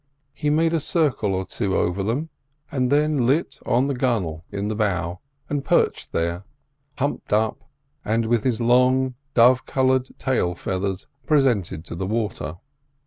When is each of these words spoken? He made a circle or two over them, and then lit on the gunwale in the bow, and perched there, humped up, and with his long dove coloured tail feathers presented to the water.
He 0.33 0.49
made 0.49 0.73
a 0.73 0.79
circle 0.79 1.35
or 1.35 1.45
two 1.45 1.77
over 1.77 2.01
them, 2.01 2.29
and 2.71 2.91
then 2.91 3.27
lit 3.27 3.59
on 3.67 3.85
the 3.85 3.93
gunwale 3.93 4.43
in 4.51 4.67
the 4.67 4.73
bow, 4.75 5.19
and 5.47 5.63
perched 5.63 6.11
there, 6.11 6.43
humped 6.97 7.31
up, 7.31 7.69
and 8.03 8.25
with 8.25 8.43
his 8.43 8.59
long 8.59 9.13
dove 9.35 9.67
coloured 9.67 10.09
tail 10.17 10.55
feathers 10.55 11.05
presented 11.27 11.85
to 11.85 11.93
the 11.93 12.07
water. 12.07 12.57